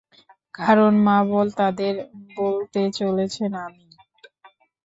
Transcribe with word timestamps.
কারণ 0.53 0.91
মাবল 1.07 1.47
তাদের 1.59 1.93
বলতে 2.35 2.81
চলেছে 2.99 3.43
আমি? 3.59 3.85